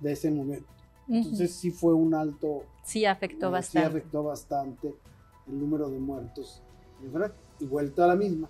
de 0.00 0.12
ese 0.12 0.30
momento. 0.30 0.68
Entonces 1.08 1.52
sí 1.52 1.70
fue 1.70 1.92
un 1.94 2.14
alto... 2.14 2.64
Sí 2.82 3.04
afectó 3.04 3.48
eh, 3.48 3.50
bastante. 3.50 3.88
Sí 3.88 3.96
afectó 3.96 4.22
bastante 4.24 4.94
el 5.46 5.58
número 5.58 5.88
de 5.88 5.98
muertos. 5.98 6.62
Y 7.60 7.66
vuelta 7.66 8.04
a 8.04 8.08
la 8.08 8.16
misma. 8.16 8.48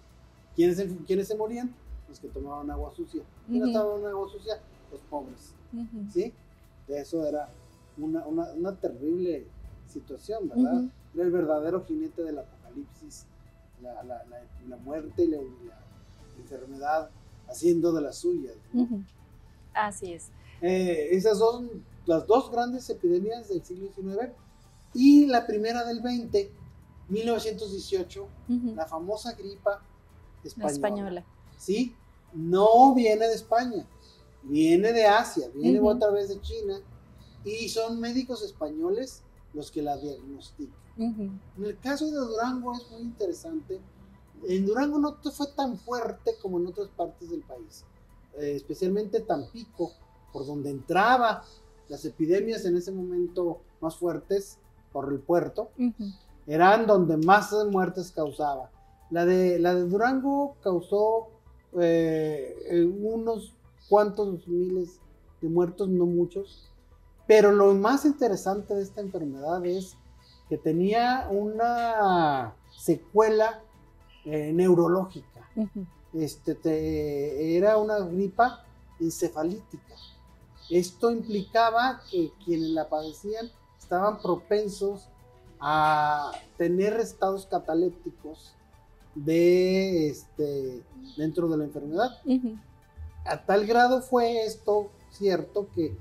¿Quiénes 0.54 0.76
se, 0.76 0.88
¿Quiénes 1.06 1.28
se 1.28 1.37
morían? 1.37 1.74
Los 2.09 2.20
que 2.20 2.29
tomaban 2.29 2.70
agua 2.70 2.92
sucia. 2.94 3.22
¿Quiénes 3.48 3.72
tomaban 3.72 4.07
agua 4.07 4.29
sucia? 4.29 4.61
Los 4.92 5.00
pobres. 5.02 5.55
¿Sí? 6.12 6.33
De 6.87 7.00
eso 7.00 7.26
era 7.26 7.48
una, 7.96 8.26
una, 8.26 8.52
una 8.52 8.76
terrible 8.76 9.46
situación, 9.88 10.48
¿verdad? 10.48 10.85
Era 11.14 11.24
el 11.24 11.31
verdadero 11.31 11.85
jinete 11.85 12.22
del 12.22 12.38
apocalipsis, 12.38 13.26
la, 13.83 14.02
la, 14.05 14.22
la, 14.68 14.76
muerte 14.79 15.24
y 15.24 15.29
la, 15.29 15.38
enfermedad 16.38 17.11
haciendo 17.48 17.92
de 17.92 18.02
las 18.02 18.16
suyas. 18.16 18.55
Así 19.72 20.12
es. 20.12 20.31
Eh, 20.61 21.09
esas 21.12 21.38
son 21.38 21.68
las 22.07 22.27
dos 22.27 22.51
grandes 22.51 22.88
epidemias 22.90 23.49
del 23.49 23.64
siglo 23.64 23.88
XIX 23.93 24.33
y 24.93 25.27
la 25.27 25.47
primera 25.47 25.85
del 25.85 26.01
20, 26.01 26.53
1918, 27.09 28.29
la 28.75 28.87
famosa 28.87 29.33
gripa 29.33 29.83
española. 30.43 30.73
española. 30.73 31.25
Sí, 31.57 31.95
no 32.33 32.95
viene 32.95 33.27
de 33.27 33.35
España, 33.35 33.87
viene 34.43 34.93
de 34.93 35.07
Asia, 35.07 35.49
viene 35.55 35.81
otra 35.81 36.11
vez 36.11 36.29
de 36.29 36.40
China 36.40 36.81
y 37.45 37.69
son 37.69 38.01
médicos 38.01 38.43
españoles 38.43 39.23
los 39.53 39.71
que 39.71 39.83
la 39.83 39.97
diagnostican. 39.97 40.85
En 40.97 41.40
el 41.64 41.79
caso 41.79 42.07
de 42.07 42.12
Durango 42.12 42.73
es 42.75 42.90
muy 42.90 43.03
interesante. 43.03 43.81
En 44.47 44.67
Durango 44.67 44.99
no 44.99 45.17
fue 45.33 45.49
tan 45.57 45.79
fuerte 45.79 46.37
como 46.40 46.59
en 46.59 46.67
otras 46.69 46.88
partes 46.88 47.31
del 47.31 47.43
país. 47.43 47.85
Eh, 48.38 48.55
especialmente 48.57 49.21
Tampico, 49.21 49.93
por 50.33 50.47
donde 50.47 50.71
entraba 50.71 51.45
las 51.88 52.05
epidemias 52.05 52.64
en 52.64 52.77
ese 52.77 52.92
momento 52.92 53.61
más 53.81 53.97
fuertes 53.97 54.59
por 54.92 55.12
el 55.12 55.18
puerto, 55.18 55.70
eran 56.47 56.87
donde 56.87 57.16
más 57.16 57.53
muertes 57.70 58.12
causaba. 58.12 58.70
La 59.11 59.25
de, 59.25 59.59
la 59.59 59.75
de 59.75 59.83
Durango 59.83 60.57
causó 60.62 61.29
eh, 61.79 62.88
unos 63.01 63.55
cuantos 63.88 64.47
miles 64.47 65.01
de 65.40 65.49
muertos, 65.49 65.88
no 65.88 66.07
muchos, 66.07 66.70
pero 67.27 67.53
lo 67.53 67.75
más 67.75 68.05
interesante 68.05 68.75
de 68.75 68.83
esta 68.83 69.01
enfermedad 69.01 69.64
es 69.64 69.97
que 70.49 70.59
tenía 70.59 71.29
una 71.31 72.55
secuela 72.70 73.62
eh, 74.25 74.53
neurológica 74.53 75.35
este, 76.14 77.57
era 77.57 77.77
una 77.79 77.99
gripa 77.99 78.64
encefalítica. 79.01 79.94
Esto 80.70 81.11
implicaba 81.11 82.00
que 82.11 82.33
quienes 82.44 82.70
la 82.70 82.88
padecían 82.88 83.50
estaban 83.79 84.20
propensos 84.20 85.09
a 85.61 86.33
tener 86.57 86.94
estados 86.94 87.46
catalépticos 87.46 88.55
de, 89.14 90.09
este, 90.09 90.83
dentro 91.16 91.48
de 91.48 91.59
la 91.59 91.64
enfermedad. 91.64 92.11
A 93.24 93.44
tal 93.44 93.66
grado 93.66 94.03
fue 94.03 94.44
esto 94.44 94.90
cierto 95.11 95.68
que 95.74 95.96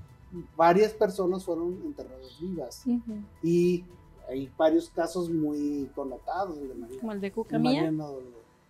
varias 0.57 0.93
personas 0.93 1.43
fueron 1.43 1.81
enterradas 1.85 2.39
vivas. 2.39 2.83
Y 3.41 3.85
hay 4.27 4.51
varios 4.57 4.89
casos 4.89 5.29
muy 5.29 5.89
connotados. 5.95 6.57
Como 6.99 7.11
el 7.11 7.21
de 7.21 7.31
Cucamía 7.31 7.91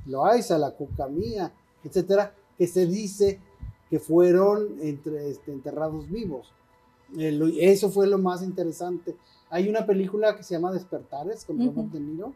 Loaiza, 0.05 0.57
la 0.57 0.71
Cucamía, 0.71 1.51
etcétera, 1.83 2.33
que 2.57 2.67
se 2.67 2.85
dice 2.85 3.39
que 3.93 3.99
fueron 3.99 4.79
entre, 4.81 5.29
este, 5.29 5.51
enterrados 5.51 6.09
vivos. 6.09 6.51
Eh, 7.15 7.39
eso 7.59 7.91
fue 7.91 8.07
lo 8.07 8.17
más 8.17 8.41
interesante. 8.41 9.15
Hay 9.51 9.69
una 9.69 9.85
película 9.85 10.35
que 10.35 10.41
se 10.41 10.55
llama 10.55 10.71
Despertares 10.71 11.45
con 11.45 11.59
Robert 11.59 11.91
De 11.91 11.99
Niro, 11.99 12.33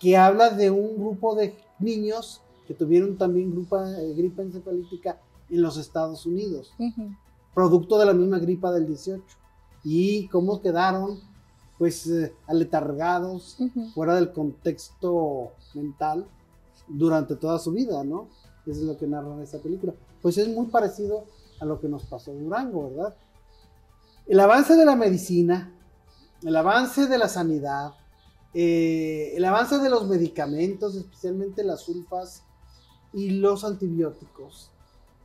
que 0.00 0.16
habla 0.16 0.50
de 0.50 0.72
un 0.72 0.96
grupo 0.96 1.36
de 1.36 1.54
niños 1.78 2.42
que 2.66 2.74
tuvieron 2.74 3.16
también 3.16 3.52
gripa, 3.52 3.88
eh, 3.96 4.12
gripa 4.14 4.42
encefalítica 4.42 5.20
en 5.48 5.62
los 5.62 5.76
Estados 5.76 6.26
Unidos, 6.26 6.74
producto 7.54 7.96
de 7.96 8.06
la 8.06 8.12
misma 8.12 8.40
gripa 8.40 8.72
del 8.72 8.88
18, 8.88 9.22
y 9.84 10.26
cómo 10.30 10.60
quedaron 10.60 11.20
pues 11.78 12.08
eh, 12.08 12.34
aletargados, 12.48 13.56
fuera 13.94 14.16
del 14.16 14.32
contexto 14.32 15.52
mental, 15.74 16.26
durante 16.88 17.36
toda 17.36 17.60
su 17.60 17.70
vida, 17.70 18.02
¿no? 18.02 18.26
Eso 18.66 18.80
es 18.80 18.86
lo 18.86 18.96
que 18.96 19.06
narra 19.06 19.34
en 19.34 19.42
esta 19.42 19.58
película. 19.58 19.92
Pues 20.20 20.38
es 20.38 20.48
muy 20.48 20.66
parecido 20.66 21.26
a 21.60 21.64
lo 21.64 21.80
que 21.80 21.88
nos 21.88 22.04
pasó 22.04 22.30
en 22.32 22.44
Durango, 22.44 22.90
¿verdad? 22.90 23.14
El 24.26 24.38
avance 24.40 24.76
de 24.76 24.84
la 24.84 24.96
medicina, 24.96 25.72
el 26.42 26.54
avance 26.56 27.06
de 27.06 27.18
la 27.18 27.28
sanidad, 27.28 27.92
eh, 28.54 29.32
el 29.34 29.44
avance 29.44 29.78
de 29.78 29.90
los 29.90 30.06
medicamentos, 30.06 30.94
especialmente 30.94 31.64
las 31.64 31.80
sulfas 31.80 32.44
y 33.12 33.30
los 33.30 33.64
antibióticos, 33.64 34.70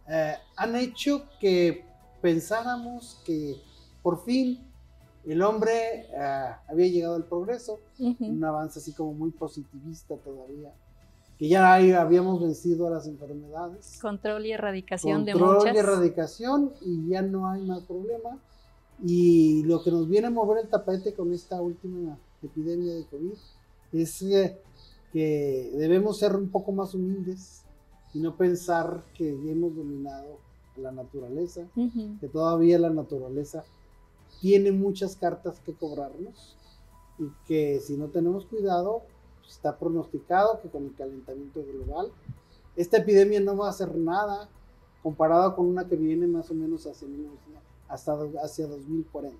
eh, 0.08 0.36
han 0.56 0.76
hecho 0.76 1.26
que 1.40 1.86
pensáramos 2.22 3.22
que 3.26 3.62
por 4.02 4.24
fin 4.24 4.68
el 5.26 5.42
hombre 5.42 6.08
eh, 6.12 6.56
había 6.68 6.88
llegado 6.88 7.16
al 7.16 7.26
progreso, 7.26 7.80
un 8.00 8.44
avance 8.44 8.80
así 8.80 8.94
como 8.94 9.14
muy 9.14 9.32
positivista 9.32 10.16
todavía 10.18 10.74
que 11.38 11.48
ya 11.48 11.76
habíamos 11.76 12.42
vencido 12.42 12.88
a 12.88 12.90
las 12.90 13.08
enfermedades. 13.08 14.00
Control 14.02 14.46
y 14.46 14.52
erradicación 14.52 15.24
de 15.26 15.36
muchas. 15.36 15.50
Control 15.50 15.76
y 15.76 15.78
erradicación 15.78 16.74
y 16.82 17.10
ya 17.10 17.22
no 17.22 17.50
hay 17.50 17.62
más 17.62 17.84
problema. 17.84 18.40
Y 19.04 19.64
lo 19.64 19.84
que 19.84 19.92
nos 19.92 20.10
viene 20.10 20.28
a 20.28 20.32
mover 20.32 20.64
el 20.64 20.70
tapete 20.70 21.14
con 21.14 21.32
esta 21.32 21.62
última 21.62 22.18
epidemia 22.42 22.96
de 22.96 23.06
COVID 23.06 23.38
es 23.94 24.26
que 25.14 25.72
debemos 25.76 26.18
ser 26.18 26.36
un 26.36 26.50
poco 26.50 26.72
más 26.72 26.96
humildes 26.96 27.64
y 28.14 28.20
no 28.20 28.36
pensar 28.36 29.04
que 29.14 29.30
hemos 29.30 29.76
dominado 29.76 30.40
la 30.78 30.92
naturaleza, 30.92 31.68
que 32.20 32.28
todavía 32.28 32.80
la 32.80 32.90
naturaleza 32.90 33.64
tiene 34.42 34.72
muchas 34.72 35.16
cartas 35.16 35.60
que 35.60 35.74
cobrarnos 35.74 36.56
y 37.20 37.26
que 37.48 37.80
si 37.80 37.98
no 37.98 38.08
tenemos 38.08 38.46
cuidado, 38.46 39.04
está 39.48 39.78
pronosticado 39.78 40.62
que 40.62 40.70
con 40.70 40.86
el 40.86 40.96
calentamiento 40.96 41.64
global, 41.64 42.12
esta 42.76 42.98
epidemia 42.98 43.40
no 43.40 43.58
va 43.58 43.68
a 43.68 43.72
hacer 43.72 43.96
nada 43.96 44.50
comparado 45.02 45.56
con 45.56 45.66
una 45.66 45.88
que 45.88 45.96
viene 45.96 46.28
más 46.28 46.52
o 46.52 46.54
menos 46.54 46.86
hacia, 46.86 47.08
hasta 47.88 48.18
hacia 48.44 48.68
2040. 48.68 49.38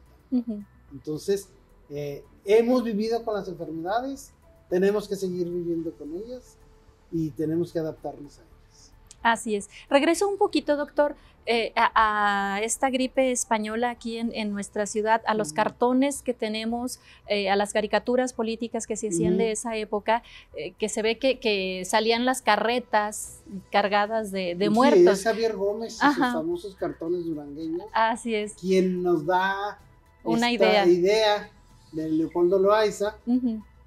Entonces, 0.92 1.50
eh, 1.90 2.24
hemos 2.46 2.84
vivido 2.84 3.24
con 3.24 3.36
las 3.36 3.48
enfermedades, 3.48 4.32
tenemos 4.70 5.08
que 5.08 5.16
seguir 5.16 5.50
viviendo 5.50 5.92
con 5.94 6.16
ellas 6.16 6.58
y 7.12 7.32
tenemos 7.32 7.72
que 7.72 7.80
adaptarnos 7.80 8.40
a 8.40 8.42
ellas. 8.42 8.47
Así 9.24 9.56
es. 9.56 9.70
Regreso 9.90 10.28
un 10.28 10.38
poquito, 10.38 10.78
doctor, 10.78 11.16
eh, 11.50 11.72
a, 11.76 12.60
esta 12.62 12.90
gripe 12.90 13.32
española 13.32 13.90
aquí 13.90 14.18
en, 14.18 14.52
nuestra 14.52 14.86
ciudad, 14.86 15.22
a 15.26 15.34
los 15.34 15.54
cartones 15.54 16.22
que 16.22 16.34
tenemos, 16.34 17.00
eh, 17.28 17.50
a 17.50 17.56
las 17.56 17.72
caricaturas 17.72 18.34
políticas 18.34 18.86
que 18.86 18.98
se 18.98 19.08
hacían 19.08 19.38
de 19.38 19.54
esa 19.54 19.78
época, 19.78 20.24
eh, 20.58 20.74
que 20.78 20.90
se 20.90 21.02
ve 21.02 21.18
que, 21.18 21.84
salían 21.86 22.26
las 22.26 22.42
carretas 22.42 23.40
cargadas 23.72 24.32
de, 24.32 24.56
de 24.56 24.70
muertos. 24.70 25.02
Sí, 25.02 25.10
es 25.10 25.24
Javier 25.24 25.56
Gómez 25.56 25.96
y 25.96 26.06
sus 26.06 26.18
famosos 26.18 26.76
cartones 26.76 27.24
durangueños. 27.24 27.88
Así 27.94 28.36
es. 28.36 28.54
Quien 28.56 29.02
nos 29.02 29.26
da 29.26 29.80
una 30.26 30.52
idea. 30.52 30.86
idea 30.86 31.50
de 31.94 32.10
Leopoldo 32.10 32.60
Loaiza 32.60 33.16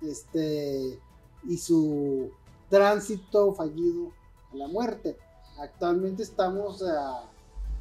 este, 0.01 0.99
y 1.47 1.59
su 1.59 2.31
tránsito 2.71 3.53
fallido 3.53 4.13
a 4.53 4.57
la 4.57 4.69
muerte. 4.69 5.17
Actualmente 5.59 6.23
estamos 6.23 6.83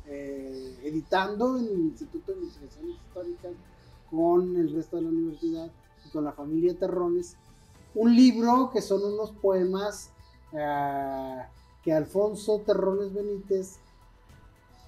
eh, 0.06 0.78
editando 0.84 1.58
en 1.58 1.66
el 1.66 1.80
Instituto 1.80 2.32
de 2.32 2.40
Investigaciones 2.40 2.96
Históricas 3.08 3.52
con 4.10 4.56
el 4.56 4.74
resto 4.74 4.98
de 4.98 5.04
la 5.04 5.10
universidad 5.10 5.70
y 6.06 6.10
con 6.10 6.24
la 6.24 6.32
familia 6.32 6.78
Terrones 6.78 7.38
un 7.96 8.16
libro 8.16 8.70
que 8.72 8.82
son 8.82 9.04
unos 9.04 9.32
poemas 9.32 10.12
eh, 10.54 11.44
que 11.84 11.94
Alfonso 11.94 12.62
Terrones 12.66 13.14
Benítez 13.14 13.78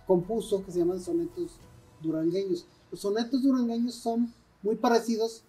compuso 0.06 0.64
que 0.64 0.72
se 0.72 0.80
llaman 0.80 1.00
sonetos 1.00 1.52
durangueños. 2.02 2.66
Los 2.92 3.02
sonetos 3.02 3.42
durangueños 3.42 3.96
son 3.96 4.34
muy 4.62 4.76
parecidos 4.76 5.44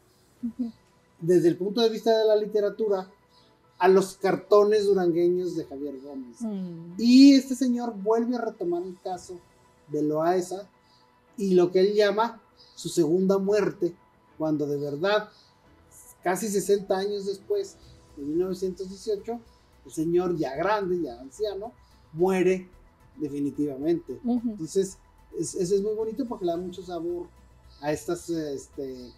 desde 1.20 1.48
el 1.48 1.56
punto 1.56 1.80
de 1.80 1.88
vista 1.88 2.16
de 2.16 2.24
la 2.24 2.36
literatura 2.36 3.08
a 3.82 3.88
los 3.88 4.14
cartones 4.14 4.86
durangueños 4.86 5.56
de 5.56 5.64
Javier 5.64 6.00
Gómez. 6.00 6.40
Mm. 6.40 6.92
Y 6.98 7.34
este 7.34 7.56
señor 7.56 7.92
vuelve 8.00 8.36
a 8.36 8.40
retomar 8.40 8.84
el 8.84 8.96
caso 9.00 9.40
de 9.88 10.04
Loaesa 10.04 10.68
y 11.36 11.54
lo 11.54 11.72
que 11.72 11.80
él 11.80 11.94
llama 11.94 12.40
su 12.76 12.88
segunda 12.88 13.38
muerte, 13.38 13.92
cuando 14.38 14.68
de 14.68 14.76
verdad, 14.76 15.30
casi 16.22 16.46
60 16.46 16.96
años 16.96 17.26
después, 17.26 17.76
en 18.16 18.28
1918, 18.28 19.40
el 19.86 19.92
señor 19.92 20.36
ya 20.36 20.54
grande, 20.54 21.02
ya 21.02 21.20
anciano, 21.20 21.72
muere 22.12 22.68
definitivamente. 23.16 24.20
Entonces, 24.24 24.96
eso 25.36 25.58
es 25.58 25.82
muy 25.82 25.94
bonito 25.96 26.24
porque 26.28 26.44
le 26.44 26.52
da 26.52 26.56
mucho 26.56 26.84
sabor 26.84 27.26
a 27.80 27.90
estas 27.90 28.30
este, 28.30 29.10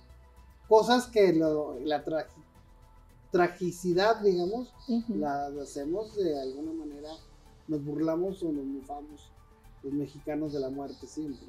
cosas 0.66 1.06
que 1.08 1.34
la 1.34 2.02
traje 2.02 2.43
tragicidad, 3.34 4.20
digamos, 4.20 4.72
la, 5.08 5.46
hacemos 5.60 6.14
de 6.14 6.40
alguna 6.40 6.72
manera, 6.72 7.10
nos 7.66 7.84
burlamos 7.84 8.40
o 8.44 8.52
nos 8.52 8.64
mufamos 8.64 9.32
los 9.82 9.92
mexicanos 9.92 10.52
de 10.52 10.60
la 10.60 10.70
muerte 10.70 11.04
siempre. 11.08 11.44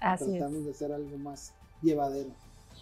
Tratamos 0.00 0.64
de 0.64 0.70
hacer 0.72 0.92
algo 0.92 1.16
más 1.18 1.54
llevadero. 1.80 2.30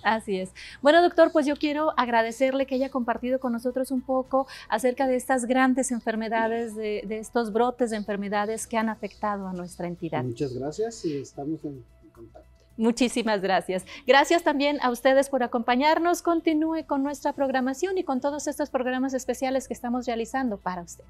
Así 0.03 0.39
es. 0.39 0.53
Bueno, 0.81 1.03
doctor, 1.03 1.33
pues 1.33 1.45
yo 1.45 1.55
quiero 1.57 1.93
agradecerle 1.99 2.65
que 2.65 2.77
haya 2.77 2.89
compartido 2.89 3.41
con 3.41 3.53
nosotros 3.53 3.91
un 3.91 4.01
poco 4.01 4.47
acerca 4.71 5.07
de 5.07 5.17
estas 5.17 5.45
grandes 5.45 5.91
enfermedades, 5.91 6.75
de, 6.75 7.05
de 7.07 7.19
estos 7.19 7.53
brotes 7.53 7.91
de 7.91 7.99
enfermedades 7.99 8.67
que 8.67 8.79
han 8.79 8.89
afectado 8.89 9.49
a 9.49 9.53
nuestra 9.53 9.87
entidad. 9.87 10.25
Muchas 10.25 10.55
gracias 10.55 11.05
y 11.05 11.19
estamos 11.19 11.63
en 11.67 11.85
contacto. 12.15 12.50
Muchísimas 12.77 13.41
gracias. 13.41 13.85
Gracias 14.07 14.43
también 14.43 14.79
a 14.83 14.91
ustedes 14.91 15.29
por 15.29 15.43
acompañarnos. 15.43 16.23
Continúe 16.23 16.87
con 16.87 17.03
nuestra 17.03 17.33
programación 17.33 17.99
y 17.99 18.05
con 18.05 18.21
todos 18.21 18.47
estos 18.47 18.71
programas 18.71 19.15
especiales 19.15 19.69
que 19.69 19.75
estamos 19.75 20.07
realizando 20.07 20.59
para 20.59 20.83
usted. 20.83 21.05